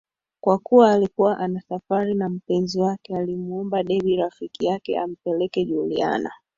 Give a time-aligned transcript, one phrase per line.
[0.43, 6.31] Kwa kuwa alikuwa ana safari na mpenzi wake alimuomba Debby Rafiki yake ampeleke Juliana